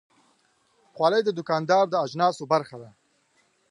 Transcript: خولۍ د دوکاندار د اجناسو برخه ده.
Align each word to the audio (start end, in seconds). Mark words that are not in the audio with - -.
خولۍ 0.95 1.21
د 1.25 1.29
دوکاندار 1.37 1.85
د 1.89 1.95
اجناسو 2.05 2.43
برخه 2.53 2.75
ده. 2.81 2.89